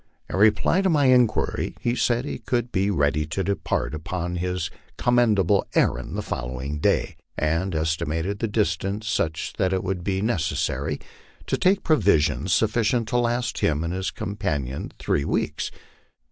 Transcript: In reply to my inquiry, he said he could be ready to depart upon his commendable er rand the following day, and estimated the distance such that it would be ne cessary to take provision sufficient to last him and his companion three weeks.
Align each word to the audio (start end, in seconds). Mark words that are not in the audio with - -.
In 0.27 0.35
reply 0.35 0.81
to 0.81 0.89
my 0.89 1.05
inquiry, 1.13 1.75
he 1.79 1.93
said 1.95 2.25
he 2.25 2.39
could 2.39 2.71
be 2.71 2.89
ready 2.89 3.27
to 3.27 3.43
depart 3.43 3.93
upon 3.93 4.37
his 4.37 4.71
commendable 4.97 5.63
er 5.77 5.91
rand 5.93 6.17
the 6.17 6.23
following 6.23 6.79
day, 6.79 7.17
and 7.37 7.75
estimated 7.75 8.39
the 8.39 8.47
distance 8.47 9.07
such 9.07 9.53
that 9.59 9.73
it 9.73 9.83
would 9.83 10.03
be 10.03 10.19
ne 10.23 10.33
cessary 10.37 10.99
to 11.45 11.55
take 11.55 11.83
provision 11.83 12.47
sufficient 12.47 13.09
to 13.09 13.17
last 13.17 13.59
him 13.59 13.83
and 13.83 13.93
his 13.93 14.09
companion 14.09 14.91
three 14.97 15.23
weeks. 15.23 15.69